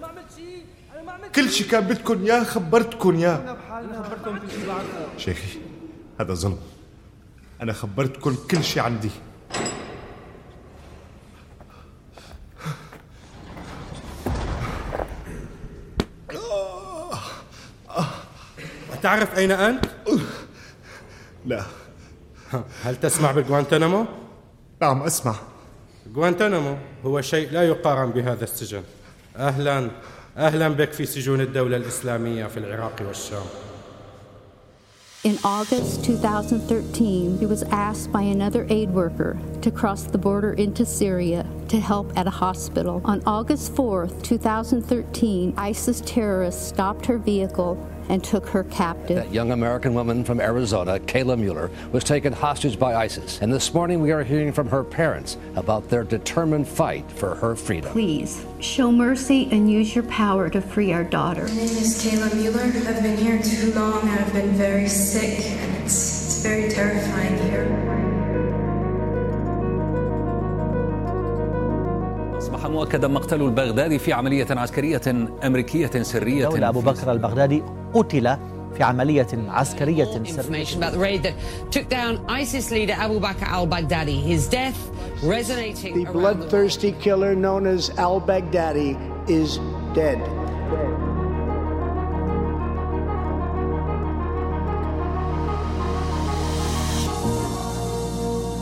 [0.00, 1.68] ما عملت شيء أنا ما عملت كل شيء.
[1.68, 3.36] كان بدكم إياه خبرتكم إياه.
[3.36, 5.58] أنا خبرتكم كل شيء بعرفه شيخي
[6.20, 6.58] هذا ظلم.
[7.62, 9.10] أنا خبرتكم كل شيء عندي.
[19.02, 19.84] تعرف أين أنت؟
[21.46, 21.64] لا.
[22.82, 24.06] هل تسمع بغوانتنامو؟
[24.82, 25.34] نعم أسمع.
[26.14, 28.82] غوانتنامو هو شيء لا يقارن بهذا السجن.
[29.37, 29.89] أهلا
[30.37, 33.45] أهلا بك في سجون الدولة الإسلامية في العراق والشام
[35.25, 40.85] In August 2013, he was asked by another aid worker to cross the border into
[40.85, 43.01] Syria to help at a hospital.
[43.05, 47.77] On August 4th, 2013, ISIS terrorists stopped her vehicle
[48.09, 49.17] and took her captive.
[49.17, 53.41] That young American woman from Arizona, Kayla Mueller, was taken hostage by ISIS.
[53.41, 57.55] And this morning we are hearing from her parents about their determined fight for her
[57.55, 57.91] freedom.
[57.91, 61.43] Please show mercy and use your power to free our daughter.
[61.43, 62.63] My name is Kayla Mueller.
[62.89, 64.07] I've been here too long.
[64.09, 67.67] I've been very sick, and it's, it's very terrifying here.
[72.37, 75.01] أصبح مؤكدا مقتل البغدادي في عملية عسكرية
[75.43, 77.63] أمريكية سرية دولة أبو بكر البغدادي
[77.94, 78.36] قتل
[78.76, 81.34] في عملية عسكرية سرية information about the raid that
[81.70, 84.20] took down ISIS leader Abu Bakr al-Baghdadi.
[84.22, 84.78] His death
[85.22, 88.96] resonating The around the bloodthirsty killer known as al Baghdadi
[89.28, 89.58] is
[89.94, 90.20] dead.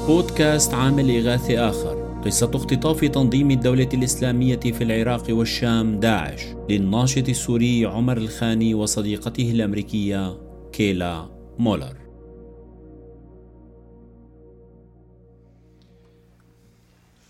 [0.06, 1.95] بودكاست عامل إغاثي آخر
[2.26, 10.38] قصة اختطاف تنظيم الدولة الإسلامية في العراق والشام داعش للناشط السوري عمر الخاني وصديقته الأمريكية
[10.72, 11.96] كيلا مولر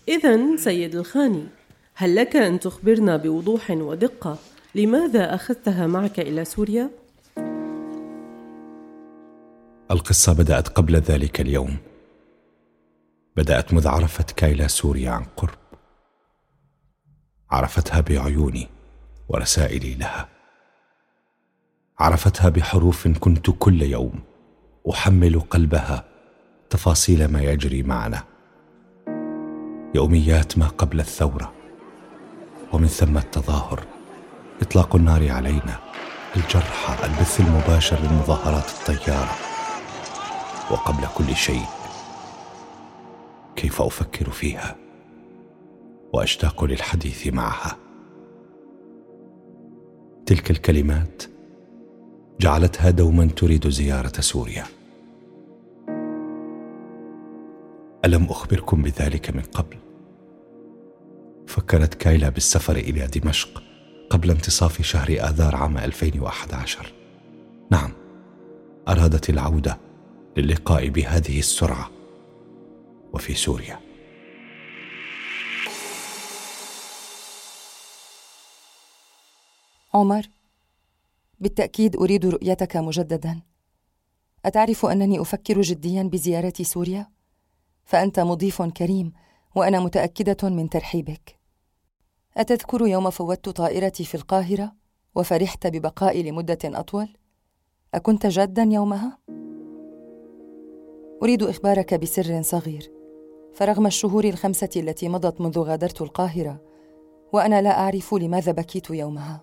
[0.07, 1.43] إذا سيد الخاني
[1.93, 4.37] هل لك أن تخبرنا بوضوح ودقة
[4.75, 6.89] لماذا أخذتها معك إلى سوريا؟
[9.91, 11.77] القصة بدأت قبل ذلك اليوم
[13.37, 15.57] بدأت مذ عرفت كايلا سوريا عن قرب.
[17.51, 18.67] عرفتها بعيوني
[19.29, 20.27] ورسائلي لها.
[21.99, 24.23] عرفتها بحروف كنت كل يوم
[24.89, 26.03] أحمل قلبها
[26.69, 28.23] تفاصيل ما يجري معنا.
[29.95, 31.53] يوميات ما قبل الثورة
[32.73, 33.83] ومن ثم التظاهر.
[34.61, 35.79] إطلاق النار علينا
[36.35, 39.35] الجرحى البث المباشر للمظاهرات الطيارة.
[40.71, 41.76] وقبل كل شيء
[43.57, 44.75] كيف أفكر فيها
[46.13, 47.77] وأشتاق للحديث معها.
[50.25, 51.23] تلك الكلمات
[52.39, 54.65] جعلتها دوما تريد زيارة سوريا.
[58.05, 59.77] ألم أخبركم بذلك من قبل؟
[61.47, 63.63] فكرت كايلا بالسفر إلى دمشق
[64.09, 66.93] قبل انتصاف شهر آذار عام 2011
[67.71, 67.91] نعم
[68.87, 69.77] أرادت العودة
[70.37, 71.96] للقاء بهذه السرعة.
[73.13, 73.79] وفي سوريا.
[79.93, 80.29] عمر
[81.39, 83.41] بالتأكيد أريد رؤيتك مجددا.
[84.45, 87.07] أتعرف أنني أفكر جديا بزيارة سوريا؟
[87.85, 89.13] فأنت مضيف كريم
[89.55, 91.39] وأنا متأكدة من ترحيبك.
[92.37, 94.73] أتذكر يوم فوتت طائرتي في القاهرة
[95.15, 97.17] وفرحت ببقائي لمدة أطول؟
[97.93, 99.17] أكنت جادا يومها؟
[101.23, 102.96] أريد إخبارك بسر صغير.
[103.53, 106.61] فرغم الشهور الخمسة التي مضت منذ غادرت القاهرة
[107.33, 109.41] وأنا لا أعرف لماذا بكيت يومها.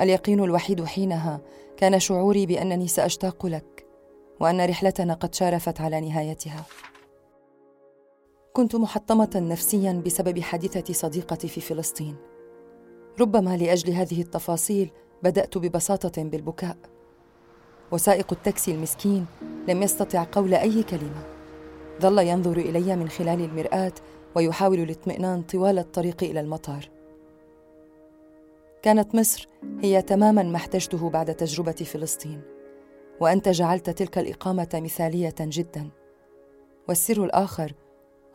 [0.00, 1.40] اليقين الوحيد حينها
[1.76, 3.86] كان شعوري بأنني سأشتاق لك
[4.40, 6.64] وأن رحلتنا قد شارفت على نهايتها.
[8.52, 12.16] كنت محطمة نفسيا بسبب حادثة صديقتي في فلسطين.
[13.20, 14.90] ربما لأجل هذه التفاصيل
[15.22, 16.76] بدأت ببساطة بالبكاء.
[17.92, 19.26] وسائق التاكسي المسكين
[19.68, 21.35] لم يستطع قول أي كلمة.
[22.00, 23.92] ظل ينظر الي من خلال المرآة
[24.34, 26.88] ويحاول الاطمئنان طوال الطريق إلى المطار.
[28.82, 29.48] كانت مصر
[29.80, 32.40] هي تماما ما احتجته بعد تجربة فلسطين
[33.20, 35.88] وأنت جعلت تلك الإقامة مثالية جدا.
[36.88, 37.72] والسر الآخر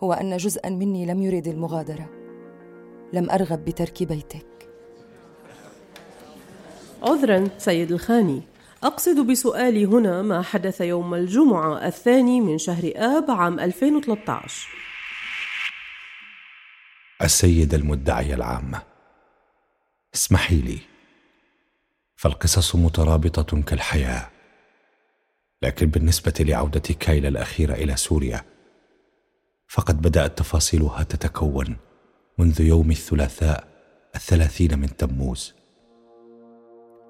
[0.03, 2.09] هو أن جزءا مني لم يرد المغادرة.
[3.13, 4.69] لم أرغب بترك بيتك.
[7.03, 8.41] عذرا سيد الخاني.
[8.83, 14.67] أقصد بسؤالي هنا ما حدث يوم الجمعة الثاني من شهر آب عام 2013
[17.21, 18.81] السيدة المدعية العامة
[20.15, 20.79] اسمحي لي
[22.15, 24.29] فالقصص مترابطة كالحياة
[25.61, 28.43] لكن بالنسبة لعودة كايلا الأخيرة إلى سوريا
[29.67, 31.77] فقد بدأت تفاصيلها تتكون
[32.37, 33.67] منذ يوم الثلاثاء
[34.15, 35.55] الثلاثين من تموز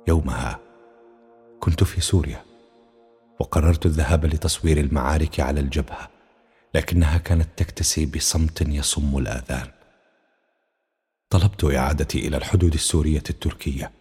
[0.07, 0.70] يومها
[1.61, 2.45] كنت في سوريا
[3.39, 6.09] وقررت الذهاب لتصوير المعارك على الجبهة
[6.75, 9.67] لكنها كانت تكتسي بصمت يصم الآذان.
[11.29, 13.91] طلبت إعادتي إلى الحدود السورية التركية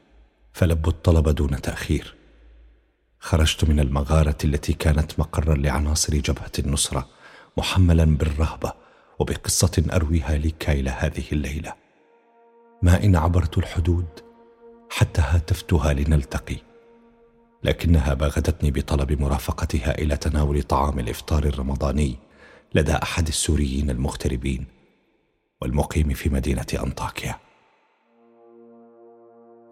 [0.52, 2.14] فلبوا الطلب دون تأخير.
[3.18, 7.08] خرجت من المغارة التي كانت مقرا لعناصر جبهة النصرة
[7.56, 8.72] محملا بالرهبة
[9.18, 11.74] وبقصة أرويها لكايل هذه الليلة.
[12.82, 14.06] ما إن عبرت الحدود
[14.90, 16.69] حتى هاتفتها لنلتقي.
[17.62, 22.16] لكنها باغتتني بطلب مرافقتها إلى تناول طعام الإفطار الرمضاني
[22.74, 24.66] لدى أحد السوريين المغتربين
[25.62, 27.36] والمقيم في مدينة أنطاكيا.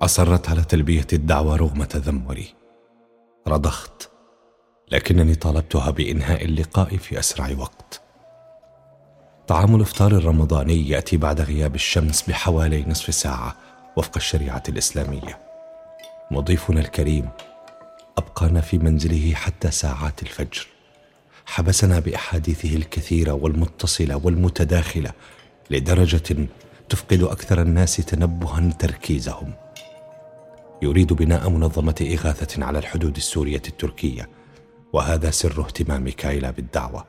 [0.02, 2.54] أصرت على تلبية الدعوة رغم تذمري.
[3.48, 4.10] رضخت
[4.92, 8.02] لكنني طالبتها بإنهاء اللقاء في أسرع وقت.
[9.46, 13.56] طعام الإفطار الرمضاني يأتي بعد غياب الشمس بحوالي نصف ساعة
[13.96, 15.38] وفق الشريعة الإسلامية.
[16.30, 17.28] مضيفنا الكريم
[18.18, 20.66] أبقانا في منزله حتى ساعات الفجر.
[21.46, 25.12] حبسنا بأحاديثه الكثيرة والمتصلة والمتداخلة
[25.70, 26.48] لدرجة
[26.88, 29.54] تفقد أكثر الناس تنبها تركيزهم.
[30.82, 34.28] يريد بناء منظمة إغاثة على الحدود السورية التركية
[34.92, 37.04] وهذا سر اهتمام كايلا بالدعوة.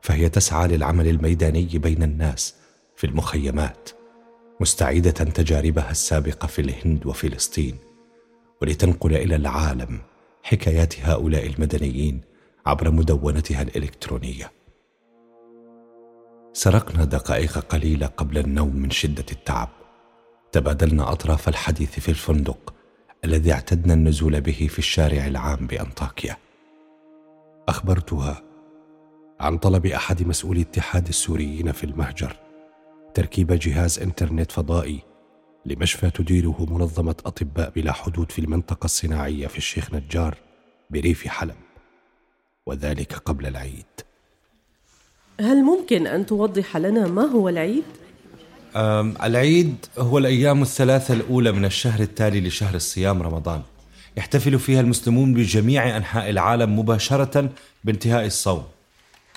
[0.00, 2.54] فهي تسعى للعمل الميداني بين الناس
[2.96, 3.90] في المخيمات
[4.60, 7.78] مستعيده تجاربها السابقة في الهند وفلسطين
[8.62, 10.00] ولتنقل إلى العالم
[10.44, 12.20] حكايات هؤلاء المدنيين
[12.66, 14.52] عبر مدونتها الإلكترونية.
[16.52, 19.68] سرقنا دقائق قليلة قبل النوم من شدة التعب.
[20.52, 22.74] تبادلنا أطراف الحديث في الفندق
[23.24, 26.36] الذي اعتدنا النزول به في الشارع العام بأنطاكيا.
[27.68, 28.42] أخبرتها
[29.40, 32.36] عن طلب أحد مسؤولي اتحاد السوريين في المهجر
[33.14, 35.00] تركيب جهاز إنترنت فضائي
[35.66, 40.36] لمشفى تديره منظمة أطباء بلا حدود في المنطقة الصناعية في الشيخ نجار
[40.90, 41.54] بريف حلب
[42.66, 43.86] وذلك قبل العيد.
[45.40, 47.84] هل ممكن أن توضح لنا ما هو العيد؟
[49.22, 53.62] العيد هو الأيام الثلاثة الأولى من الشهر التالي لشهر الصيام رمضان.
[54.16, 57.50] يحتفل فيها المسلمون بجميع أنحاء العالم مباشرة
[57.84, 58.64] بانتهاء الصوم.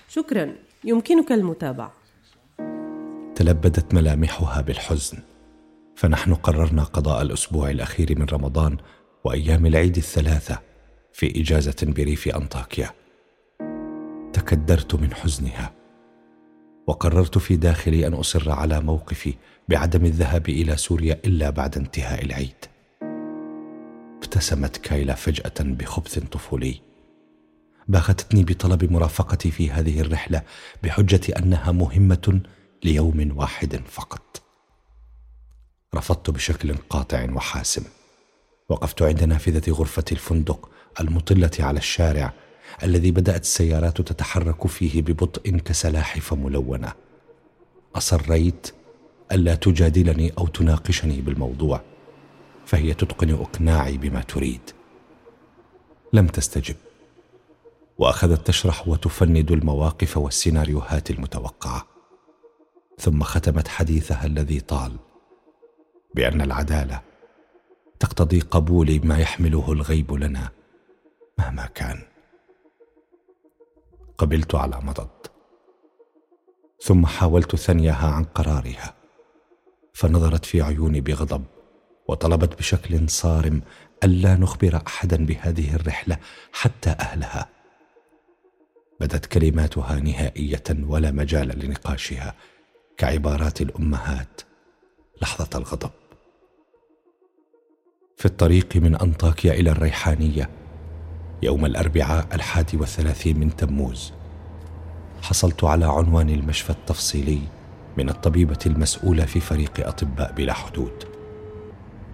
[0.09, 0.56] شكرا.
[0.83, 1.94] يمكنك المتابعة.
[3.35, 5.18] تلبدت ملامحها بالحزن.
[5.98, 8.78] فنحن قررنا قضاء الأسبوع الأخير من رمضان
[9.24, 10.60] وأيام العيد الثلاثة
[11.14, 12.90] في إجازة بريف أنطاكيا.
[14.34, 15.74] تكدرت من حزنها.
[16.88, 19.34] وقررت في داخلي أن أصر على موقفي
[19.70, 22.66] بعدم الذهاب إلى سوريا إلا بعد انتهاء العيد.
[24.18, 26.82] ابتسمت كايلا فجأة بخبث طفولي.
[27.88, 30.42] باغتتني بطلب مرافقتي في هذه الرحلة
[30.84, 32.42] بحجة أنها مهمة
[32.84, 34.47] ليوم واحد فقط.
[35.98, 37.84] رفضت بشكل قاطع وحاسم.
[38.70, 42.34] وقفت عند نافذة غرفة الفندق المطلة على الشارع
[42.84, 46.94] الذي بدأت السيارات تتحرك فيه ببطء كسلاحف ملونه
[47.96, 48.74] أصريت
[49.32, 51.82] ألا تجادلني أو تناقشني بالموضوع
[52.66, 54.62] فهي تتقن إقناعي بما تريد.
[56.14, 56.76] لم تستجب.
[57.98, 61.88] وأخذت تشرح وتفند المواقف والسيناريوهات المتوقعة.
[63.00, 64.92] ثم ختمت حديثها الذي طال.
[66.16, 67.02] بأن العدالة
[68.00, 70.50] تقتضي قبول ما يحمله الغيب لنا
[71.40, 72.02] مهما كان.
[74.18, 75.28] قبلت على مضض
[76.82, 78.94] ثم حاولت ثنيها عن قرارها
[79.94, 81.46] فنظرت في عيوني بغضب
[82.08, 83.62] وطلبت بشكل صارم
[84.04, 86.18] الا نخبر أحدا بهذه الرحلة
[86.52, 87.50] حتى أهلها.
[89.00, 92.36] بدت كلماتها نهائية ولا مجال لنقاشها
[92.98, 94.42] كعبارات الأمهات
[95.21, 95.91] لحظة الغضب.
[98.17, 100.50] في الطريق من أنطاكيا إلى الريحانية
[101.43, 104.13] يوم الأربعاء الحادي والثلاثين من تموز
[105.21, 107.39] حصلت على عنوان المشفى التفصيلي
[107.97, 111.03] من الطبيبة المسؤولة في فريق أطباء بلا حدود.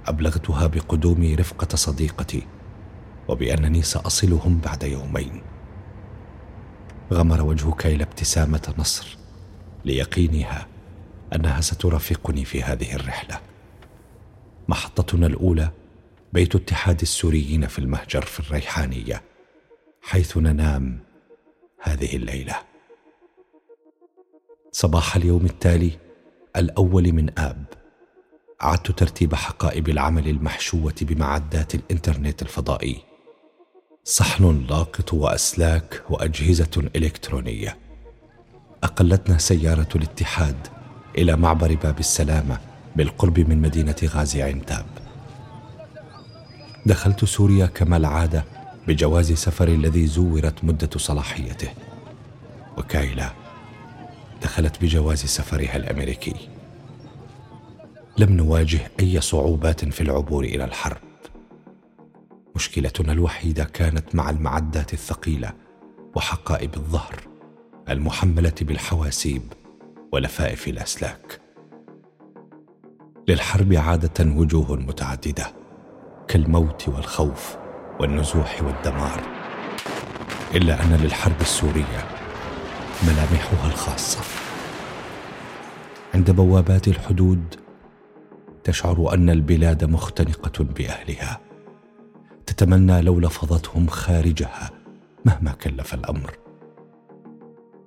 [0.06, 2.48] أبلغتها بقدومي رفقة صديقتي
[3.28, 5.42] وبأنني سأصلهم بعد يومين.
[7.14, 9.18] غمر وجه كيل ابتسامة نصر
[9.86, 10.73] ليقينها.
[11.36, 13.40] أنها سترافقني في هذه الرحلة.
[14.68, 15.70] محطتنا الأولى
[16.34, 19.22] بيت اتحاد السوريين في المهجر في الريحانية
[20.02, 21.00] حيث ننام
[21.82, 22.56] هذه الليلة.
[24.72, 25.92] صباح اليوم التالي
[26.56, 27.66] الأول من آب.
[28.64, 32.98] أعدت ترتيب حقائب العمل المحشوة بمعدات الإنترنت الفضائي.
[34.04, 37.78] صحن لاقط وأسلاك وأجهزة إلكترونية.
[38.84, 40.68] أقلتنا سيارة الاتحاد
[41.18, 42.58] إلى معبر باب السلامة
[42.96, 44.86] بالقرب من مدينة غازي عنتاب.
[46.86, 48.44] دخلت سوريا كما العادة
[48.88, 51.70] بجواز سفر الذي زورت مدة صلاحيته.
[52.78, 53.30] وكايلا
[54.42, 56.36] دخلت بجواز سفرها الأمريكي.
[58.18, 60.98] لم نواجه أي صعوبات في العبور إلى الحرب.
[62.56, 65.54] مشكلتنا الوحيدة كانت مع المعدات الثقيلة
[66.16, 67.16] وحقائب الظهر
[67.90, 69.42] المحملة بالحواسيب
[70.14, 71.42] ولفائف الأسلاك.
[73.28, 75.46] للحرب عادة وجوه متعددة
[76.28, 77.58] كالموت والخوف
[78.00, 79.22] والنزوح والدمار.
[80.56, 82.06] إلا أن للحرب السورية
[83.04, 84.20] ملامحها الخاصة.
[86.14, 87.56] عند بوابات الحدود
[88.64, 91.40] تشعر أن البلاد مختنقة بأهلها.
[92.46, 94.72] تتمنى لو لفظتهم خارجها
[95.26, 96.34] مهما كلف الأمر.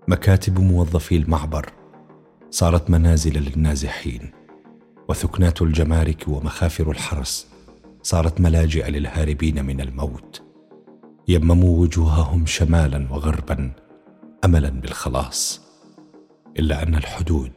[0.09, 1.67] مكاتب موظفي المعبر
[2.57, 4.31] صارت منازل للنازحين
[5.09, 7.47] وثكنات الجمارك ومخافر الحرس
[8.03, 10.43] صارت ملاجئ للهاربين من الموت.
[11.29, 13.73] يمموا وجوههم شمالا وغربا
[14.45, 15.61] املا بالخلاص
[16.59, 17.53] إلا أن الحدود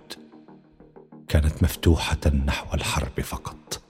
[1.28, 3.82] كانت مفتوحة نحو الحرب فقط.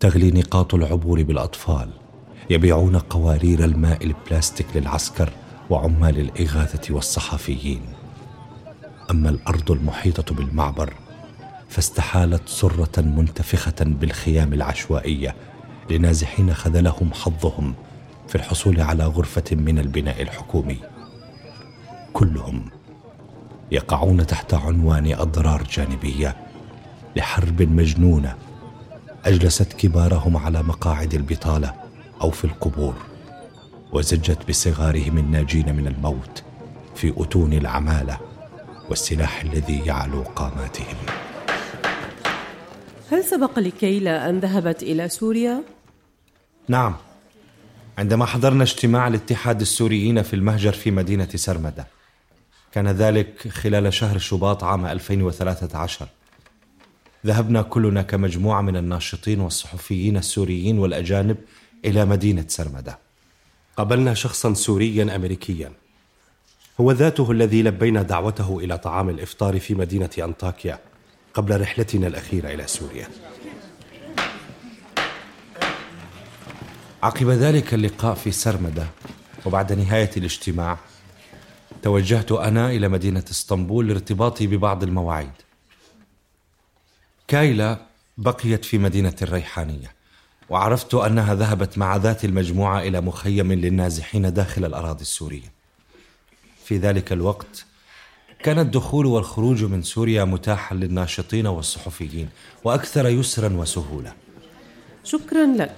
[0.00, 1.90] تغلي نقاط العبور بالأطفال
[2.50, 5.30] يبيعون قوارير الماء البلاستيك للعسكر
[5.70, 7.99] وعمال الإغاثة والصحفيين.
[9.10, 10.94] أما الأرض المحيطة بالمعبر
[11.68, 15.34] فاستحالت سرة منتفخة بالخيام العشوائية
[15.90, 17.74] لنازحين خذلهم حظهم
[18.28, 20.78] في الحصول على غرفة من البناء الحكومي.
[22.12, 22.64] كلهم
[23.72, 26.36] يقعون تحت عنوان أضرار جانبية
[27.16, 28.34] لحرب مجنونة
[29.24, 31.74] أجلست كبارهم على مقاعد البطالة
[32.20, 32.94] أو في القبور
[33.92, 36.42] وزجت بصغارهم الناجين من الموت
[36.94, 38.29] في أتون العمالة.
[38.90, 40.96] والسلاح الذي يعلو قاماتهم.
[43.10, 45.62] هل سبق لكيلا أن ذهبت إلى سوريا؟
[46.68, 46.96] نعم.
[47.98, 51.86] عندما حضرنا اجتماع الاتحاد السوريين في المهجر في مدينة سرمدة
[52.72, 56.08] كان ذلك خلال شهر شباط عام 2013
[57.26, 61.36] ذهبنا كلنا كمجموعة من الناشطين والصحفيين السوريين والأجانب
[61.84, 62.98] إلى مدينة سرمدة.
[63.76, 65.72] قابلنا شخصا سوريا امريكيا.
[66.80, 70.78] هو ذاته الذي لبينا دعوته إلى طعام الإفطار في مدينة أنطاكيا
[71.34, 73.08] قبل رحلتنا الأخيرة إلى سوريا.
[77.02, 78.86] عقب ذلك اللقاء في سرمدة
[79.46, 80.78] وبعد نهاية الاجتماع
[81.82, 85.32] توجهت أنا إلى مدينة اسطنبول لارتباطي ببعض المواعيد.
[87.28, 87.78] كايلا
[88.18, 89.94] بقيت في مدينة الريحانية
[90.48, 95.59] وعرفت أنها ذهبت مع ذات المجموعة إلى مخيم للنازحين داخل الأراضي السورية.
[96.70, 97.64] في ذلك الوقت
[98.42, 102.28] كان الدخول والخروج من سوريا متاحا للناشطين والصحفيين
[102.64, 104.12] وأكثر يسرا وسهولة.
[105.04, 105.76] شكرا لك.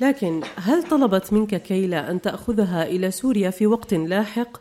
[0.00, 4.56] لكن هل طلبت منك كيلا أن تأخذها إلى سوريا في وقت لاحق؟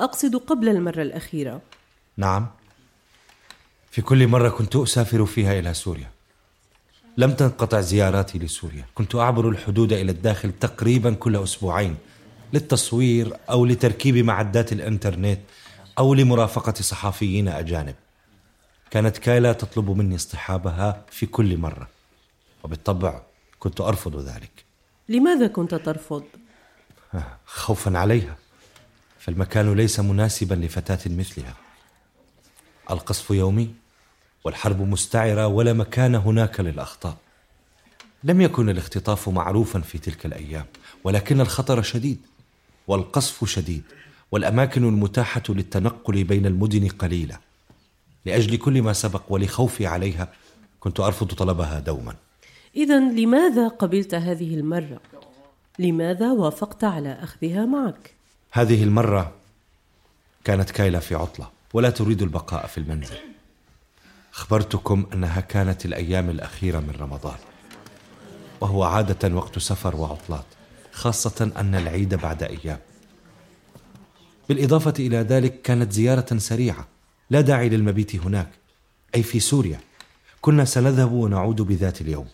[0.00, 1.60] أقصد قبل المرة الأخيرة.
[2.16, 2.46] نعم.
[3.90, 6.10] في كل مرة كنت أسافر فيها إلى سوريا.
[7.16, 8.84] لم تنقطع زياراتي لسوريا.
[8.94, 11.96] كنت أعبر الحدود إلى الداخل تقريبا كل أسبوعين.
[12.52, 15.40] للتصوير أو لتركيب معدات الإنترنت
[15.98, 17.94] أو لمرافقة صحفيين أجانب.
[18.90, 21.88] كانت كايلا تطلب مني اصطحابها في كل مرة
[22.64, 23.22] وبالطبع
[23.58, 24.64] كنت أرفض ذلك.
[25.08, 26.24] لماذا كنت ترفض؟
[27.46, 28.36] خوفا عليها
[29.18, 31.54] فالمكان ليس مناسبا لفتاة مثلها.
[32.90, 33.74] القصف يومي
[34.44, 37.16] والحرب مستعرة ولا مكان هناك للأخطاء.
[38.24, 40.66] لم يكن الاختطاف معروفا في تلك الأيام
[41.04, 42.20] ولكن الخطر شديد.
[42.88, 43.82] والقصف شديد
[44.32, 47.38] والأماكن المتاحة للتنقل بين المدن قليلة
[48.26, 50.32] لأجل كل ما سبق ولخوفي عليها
[50.80, 52.14] كنت أرفض طلبها دوما
[52.76, 55.00] إذا لماذا قبلت هذه المرة؟
[55.78, 58.14] لماذا وافقت على أخذها معك؟
[58.52, 59.32] هذه المرة
[60.44, 63.16] كانت كايلا في عطلة ولا تريد البقاء في المنزل
[64.34, 67.36] أخبرتكم أنها كانت الأيام الأخيرة من رمضان
[68.60, 70.44] وهو عادة وقت سفر وعطلات
[70.92, 72.78] خاصة أن العيد بعد أيام.
[74.48, 76.88] بالإضافة إلى ذلك كانت زيارة سريعة.
[77.30, 78.48] لا داعي للمبيت هناك
[79.14, 79.80] أي في سوريا.
[80.40, 82.28] كنا سنذهب ونعود بذات اليوم.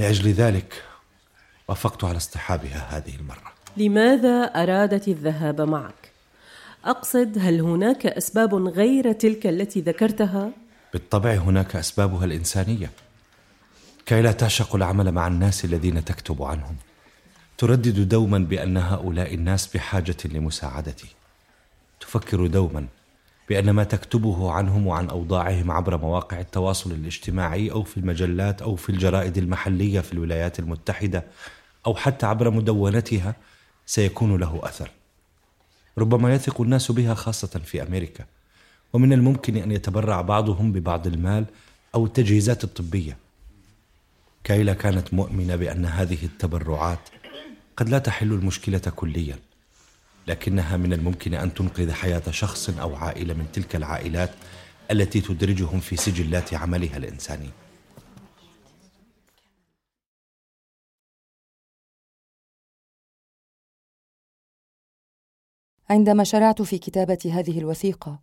[0.00, 0.82] لأجل ذلك
[1.68, 3.52] وافقت على اصطحابها هذه المرة.
[3.76, 6.10] لماذا أرادت الذهاب معك؟
[6.84, 10.50] أقصد هل هناك أسباب غير تلك التي ذكرتها؟
[10.92, 12.90] بالطبع هناك أسبابها الإنسانية.
[14.06, 16.76] كي لا تعشق العمل مع الناس الذين تكتب عنهم.
[17.58, 21.08] تردد دوما بأن هؤلاء الناس بحاجة لمساعدتي.
[22.00, 22.86] تفكر دوما
[23.48, 28.90] بأن ما تكتبه عنهم وعن أوضاعهم عبر مواقع التواصل الاجتماعي أو في المجلات أو في
[28.90, 31.24] الجرائد المحلية في الولايات المتحدة
[31.86, 33.36] أو حتى عبر مدونتها
[33.86, 34.90] سيكون له أثر.
[35.98, 38.24] ربما يثق الناس بها خاصة في أمريكا
[38.92, 41.44] ومن الممكن أن يتبرع بعضهم ببعض المال
[41.94, 43.16] أو التجهيزات الطبية.
[44.44, 47.08] كايلا كانت مؤمنة بأن هذه التبرعات
[47.76, 49.38] قد لا تحل المشكلة كليا
[50.26, 54.30] لكنها من الممكن أن تنقذ حياة شخص أو عائلة من تلك العائلات
[54.90, 57.50] التي تدرجهم في سجلات عملها الإنساني
[65.90, 68.18] عندما شرعت في كتابة هذه الوثيقة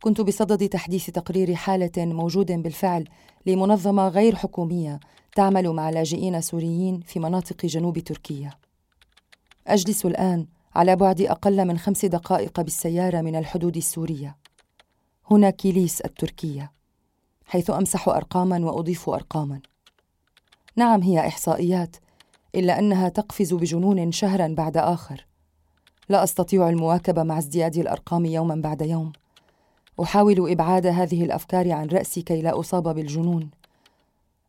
[0.00, 3.08] كنت بصدد تحديث تقرير حالة موجود بالفعل
[3.46, 5.00] لمنظمة غير حكومية
[5.36, 8.61] تعمل مع لاجئين سوريين في مناطق جنوب تركيا.
[9.66, 14.36] أجلس الآن على بعد أقل من خمس دقائق بالسيارة من الحدود السورية.
[15.30, 16.72] هنا كيليس التركية،
[17.46, 19.60] حيث أمسح أرقاما وأضيف أرقاما.
[20.76, 21.96] نعم هي إحصائيات،
[22.54, 25.26] إلا أنها تقفز بجنون شهرا بعد آخر.
[26.08, 29.12] لا أستطيع المواكبة مع ازدياد الأرقام يوما بعد يوم.
[30.02, 33.50] أحاول إبعاد هذه الأفكار عن رأسي كي لا أصاب بالجنون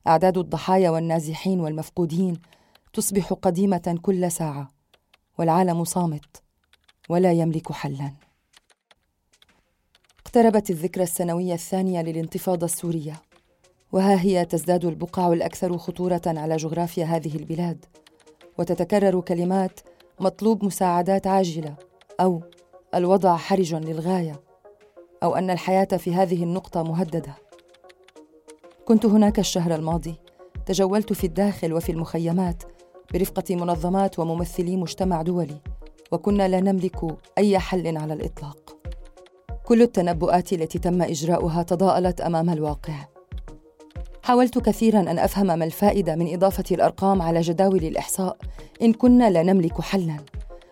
[0.08, 2.38] أعداد الضحايا والنازحين والمفقودين
[2.93, 4.73] تصبح قديمة كل ساعة
[5.38, 6.44] والعالم صامت
[7.10, 8.12] ولا يملك حلا.
[10.20, 13.22] اقتربت الذكرى السنوية الثانية للانتفاضة السورية
[13.92, 17.86] وها هي تزداد البقع الأكثر خطورة على جغرافيا هذه البلاد.
[18.58, 19.80] وتتكرر كلمات
[20.20, 21.75] مطلوب مساعدات عاجلة
[22.20, 22.42] أو
[22.96, 24.42] الوضع حرج للغاية
[25.24, 27.36] أو أن الحياة في هذه النقطة مهددة.
[28.86, 30.16] كنت هناك الشهر الماضي
[30.66, 32.63] تجولت في الداخل وفي المخيمات
[33.13, 35.62] برفقة منظمات وممثلي مجتمع دولي
[36.12, 38.77] وكنا لا نملك أي حل على الإطلاق.
[39.65, 42.93] كل التنبؤات التي تم إجراؤها تضاءلت أمام الواقع.
[44.24, 48.38] حاولت كثيرا أن أفهم ما الفائدة من إضافة الأرقام على جداول الإحصاء
[48.81, 50.18] إن كنا لا نملك حلا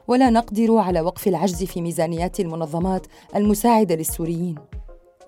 [0.08, 4.56] ولا نقدر على وقف العجز في ميزانيات المنظمات المساعدة للسوريين.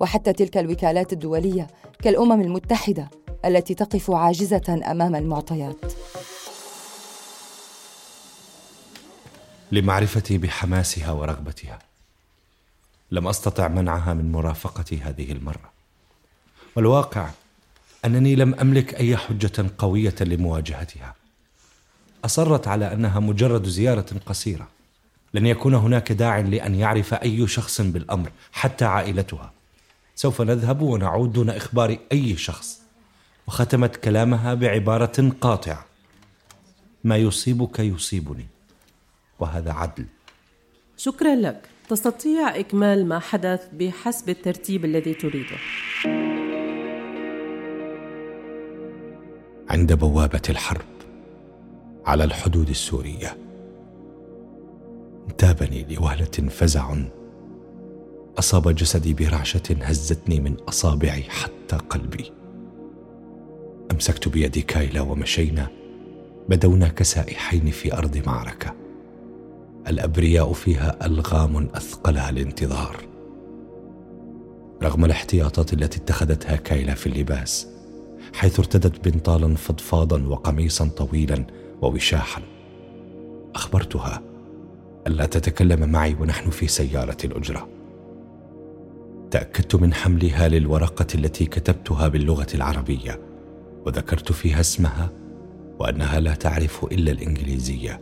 [0.01, 1.67] وحتى تلك الوكالات الدولية
[2.01, 3.09] كالأمم المتحدة
[3.45, 5.93] التي تقف عاجزة أمام المعطيات.
[9.73, 11.79] لمعرفتي بحماسها ورغبتها.
[13.11, 15.71] لم أستطع منعها من مرافقتي هذه المرة.
[16.75, 17.29] والواقع
[18.05, 21.15] أنني لم أملك أي حجة قوية لمواجهتها.
[22.25, 24.67] أصرت على أنها مجرد زيارة قصيرة.
[25.33, 29.51] لن يكون هناك داع لأن يعرف أي شخص بالأمر حتى عائلتها.
[30.15, 32.79] سوف نذهب ونعود دون إخبار أي شخص.
[33.47, 35.85] وختمت كلامها بعبارة قاطعة.
[37.03, 38.52] ما يصيبك يصيبني.
[39.43, 40.05] وهذا عدل.
[40.97, 41.61] شكرا لك.
[41.89, 45.57] تستطيع إكمال ما حدث بحسب الترتيب الذي تريده.
[49.69, 50.85] عند بوابة الحرب
[52.05, 53.37] على الحدود السورية
[55.29, 56.95] انتابني لوهلة فزع.
[58.39, 62.31] أصاب جسدي برعشة هزتني من أصابعي حتى قلبي.
[63.91, 65.67] أمسكت بيد كايلا ومشينا
[66.49, 68.82] بدونا كسائحين في أرض معركة.
[69.87, 72.95] الأبرياء فيها ألغام اثقلها الانتظار.
[74.83, 77.67] رغم الاحتياطات التي اتخذتها كايلا في اللباس
[78.33, 81.45] حيث ارتدت بنطالا فضفاضا وقميصا طويلا
[81.81, 82.41] ووشاحا
[83.55, 84.21] أخبرتها
[85.07, 87.67] ألا تتكلم معي ونحن في سيارة الأجرة.
[89.31, 93.19] تأكدت من حملها للورقة التي كتبتها باللغة العربية
[93.85, 95.09] وذكرت فيها اسمها
[95.79, 98.01] وأنها لا تعرف إلا الإنجليزية.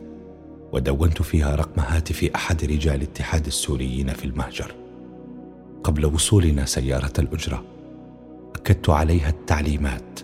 [0.71, 4.75] ودونت فيها رقم هاتف أحد رجال الاتحاد السوريين في المهجر.
[5.84, 7.63] قبل وصولنا سيارة الأجرة
[8.55, 10.19] أكدت عليها التعليمات.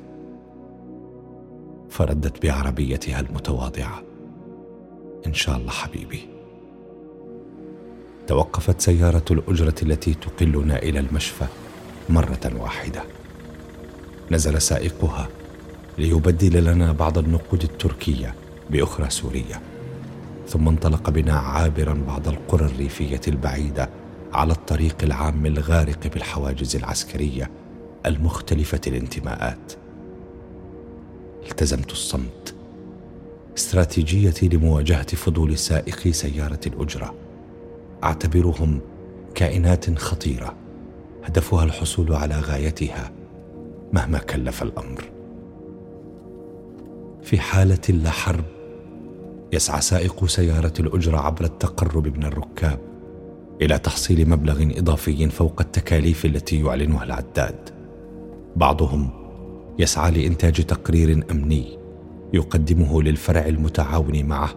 [1.89, 4.03] فردت بعربيتها المتواضعة.
[5.27, 6.29] إن شاء الله حبيبي.
[8.27, 11.45] توقفت سيارة الأجرة التي تقلنا إلى المشفى
[12.09, 13.03] مرة واحدة.
[14.31, 15.27] نزل سائقها
[15.97, 18.35] ليبدل لنا بعض النقود التركية
[18.69, 19.61] بأخرى سورية.
[20.47, 23.89] ثم انطلق بنا عابرا بعض القرى الريفية البعيدة
[24.33, 27.51] على الطريق العام الغارق بالحواجز العسكرية
[28.05, 29.73] المختلفة الانتماءات
[31.51, 32.55] التزمت الصمت.
[33.57, 37.15] استراتيجيتي لمواجهة فضول سائقي سيارة الأجرة.
[38.03, 38.79] أعتبرهم
[39.35, 40.55] كائنات خطيرة
[41.23, 43.11] هدفها الحصول على غايتها
[43.93, 45.03] مهما كلف الأمر.
[47.23, 48.56] في حالة لا حرب
[49.53, 52.79] يسعى سائق سيارة الأجرة عبر التقرب من الركاب
[53.61, 57.69] إلى تحصيل مبلغ إضافي فوق التكاليف التي يعلنها العداد.
[58.55, 59.09] بعضهم
[59.79, 61.77] يسعى لإنتاج تقرير أمني
[62.33, 64.49] يقدمه للفرع المتعاون معه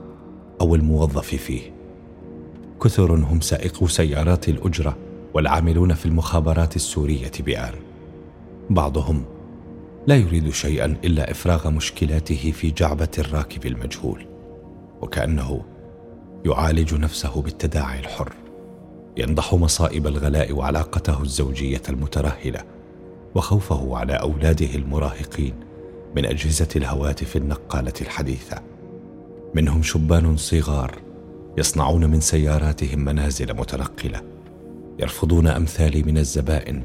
[0.61, 1.63] أو الموظف فيه.
[2.83, 4.97] كثر هم سائقو سيارات الأجرة
[5.35, 7.75] والعاملون في المخابرات السورية بآن.
[8.71, 9.25] بعضهم
[10.07, 14.30] لا يريد شيئا إلا إفراغ مشكلاته في جعبة الراكب المجهول.
[15.01, 15.63] وكأنه
[16.47, 18.33] يعالج نفسه بالتداعي الحر
[19.17, 22.65] ينضح مصائب الغلاء وعلاقته الزوجية المترهلة
[23.35, 25.55] وخوفه على أولاده المراهقين
[26.17, 28.63] من أجهزة الهواتف النقالة الحديثة.
[29.55, 30.99] منهم شبان صغار
[31.59, 34.23] يصنعون من سياراتهم منازل متنقلة
[34.99, 36.83] يرفضون امثالي من الزبائن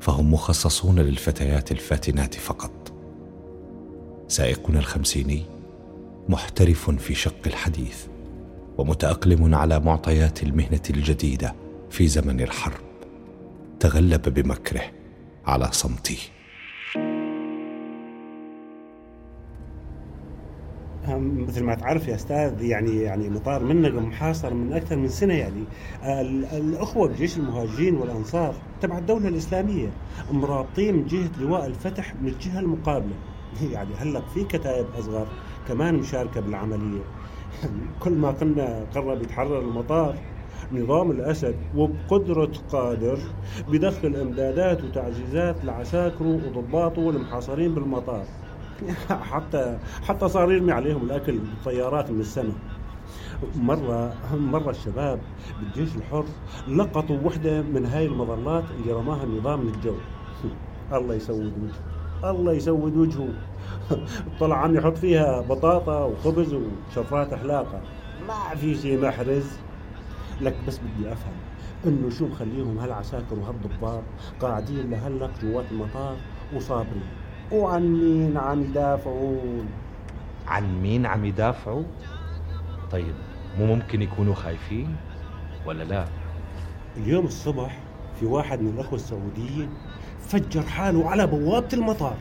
[0.00, 2.92] فهم مخصصون للفتيات الفاتنات فقط.
[4.28, 5.42] سائقنا الخمسيني
[6.28, 8.06] محترف في شق الحديث
[8.78, 11.54] ومتأقلم على معطيات المهنة الجديدة
[11.90, 12.80] في زمن الحرب.
[13.80, 14.82] تغلب بمكره
[15.46, 16.18] على صمته.
[21.08, 25.64] مثل ما تعرف يا أستاذ يعني يعني مطار منق محاصر من أكثر من سنة يعني.
[26.52, 29.88] الأخوة بجيش المهاجرين والأنصار تبع الدولة الإسلامية
[30.32, 33.14] مرابطين من جهة لواء الفتح من الجهة المقابلة.
[33.72, 35.26] يعني هلأ في كتائب أصغر.
[35.68, 37.02] كمان مشاركة بالعملية.
[38.02, 40.14] كل ما قلنا قرب يتحرر المطار
[40.72, 43.18] نظام الأسد وبقدرة قادر
[43.68, 48.24] بدخل إمدادات وتعزيزات لعساكره وضباطه المحاصرين بالمطار.
[49.32, 52.56] حتى حتى صار يرمي عليهم الأكل بالطيارات من السماء.
[53.56, 55.20] مرة مرة الشباب
[55.60, 56.24] بالجيش الحر
[56.68, 59.94] لقطوا وحدة من هاي المظلات اللي رماها النظام من الجو.
[60.96, 63.28] الله يسود وجهه الله يسود وجهه.
[64.40, 67.80] طلع عم يحط فيها بطاطا وخبز وشفرات حلاقة
[68.28, 69.58] ما في شيء محرز.
[70.40, 71.34] لك بس بدي أفهم
[71.86, 74.02] إنه شو مخليهم هالعساكر وهالضباط
[74.40, 76.16] قاعدين لهلق جوات المطار
[76.54, 77.10] وصابرين.
[77.52, 79.68] وعن مين عم يدافعون.
[80.48, 81.84] عن مين عم يدافعوا؟
[82.90, 83.14] طيب
[83.58, 84.96] مو ممكن يكونوا خايفين
[85.66, 86.04] ولا لا؟
[86.96, 87.85] اليوم الصبح
[88.20, 89.68] في واحد من الأخوة السعوديين
[90.20, 92.16] فجر حاله على بوابة المطار.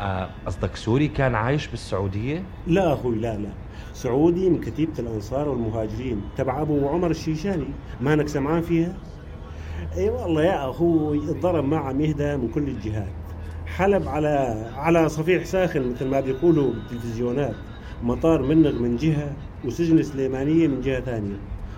[0.00, 3.48] آه، قصدك آه سوري كان عايش بالسعودية؟ لا أخوي لا لا.
[3.92, 7.68] سعودي من كتيبة الأنصار والمهاجرين تبع أبو عمر الشيشاني.
[8.00, 8.96] مانك سمعان فيها؟
[9.96, 13.12] إي والله يا أخوي الضرب ما عم يهدى من كل الجهات.
[13.66, 17.54] حلب على على صفيح ساخن مثل ما بيقولوا بالتلفزيونات.
[18.02, 19.32] مطار منغ من جهة
[19.64, 21.36] وسجن سليمانية من جهة ثانية.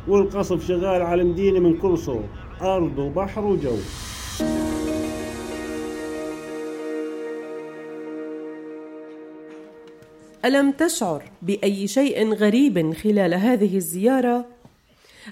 [0.09, 2.25] والقصف شغال على المدينة من كل صوب.
[2.63, 3.77] أرض وبحر وجو.
[10.45, 14.47] ألم تشعر بأي شيء غريب خلال هذه الزيارة؟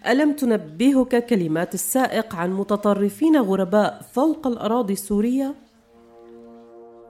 [0.07, 5.55] ألم تنبهك كلمات السائق عن متطرفين غرباء فوق الأراضي السورية؟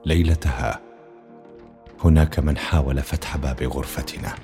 [0.05, 0.79] ليلتها
[2.03, 4.35] هناك من حاول فتح باب غرفتنا.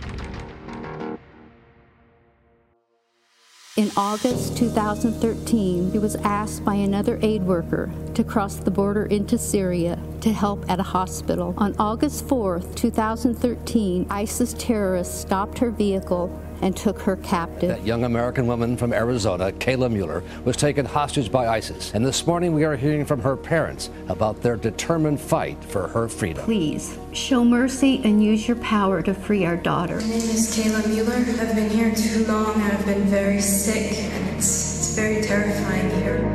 [3.75, 9.35] In August 2013, he was asked by another aid worker to cross the border into
[9.35, 11.55] Syria to help at a hospital.
[11.57, 16.29] On August 4, 2013, ISIS terrorists stopped her vehicle
[16.62, 17.68] and took her captive.
[17.68, 21.92] That young American woman from Arizona, Kayla Mueller, was taken hostage by ISIS.
[21.94, 26.08] And this morning we are hearing from her parents about their determined fight for her
[26.08, 26.44] freedom.
[26.44, 29.96] Please show mercy and use your power to free our daughter.
[29.96, 31.14] My name is Kayla Mueller.
[31.40, 32.60] I've been here too long.
[32.62, 36.34] I've been very sick, and it's, it's very terrifying here.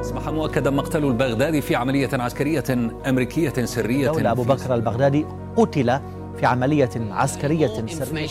[0.00, 2.64] أصبح مؤكدا مقتل البغدادي في عملية عسكرية
[3.08, 5.26] أمريكية سرية دولة أبو بكر البغدادي
[5.57, 5.99] قتل
[6.39, 8.25] في عملية عسكرية سرية.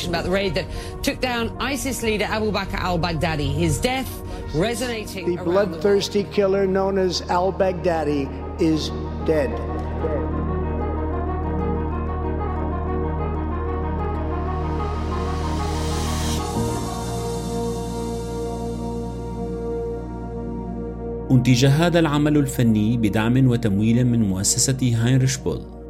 [21.31, 25.82] أنتج هذا العمل الفني بدعم وتمويل من مؤسسة هاينريش بول.